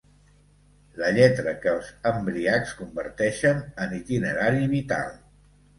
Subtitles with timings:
[1.01, 5.19] La lletra que els embriacs converteixen en itinerari vital.